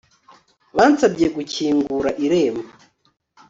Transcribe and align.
Bansabye 0.75 1.25
gukingura 1.35 2.09
irembo 2.25 2.69